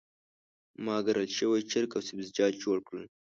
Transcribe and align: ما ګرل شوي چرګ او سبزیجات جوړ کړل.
ما 0.85 0.95
ګرل 1.05 1.27
شوي 1.37 1.61
چرګ 1.71 1.89
او 1.95 2.01
سبزیجات 2.09 2.53
جوړ 2.63 2.77
کړل. 2.87 3.05